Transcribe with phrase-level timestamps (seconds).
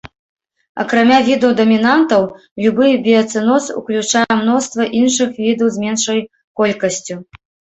[0.83, 2.25] Акрамя відаў-дамінантаў,
[2.65, 6.19] любы біяцэноз уключае мноства іншых відаў з меншай
[6.63, 7.15] колькасцю.